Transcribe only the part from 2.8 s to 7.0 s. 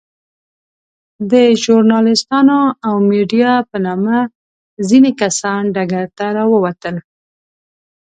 او ميډيا په نامه ځينې کسان ډګر ته راووتل.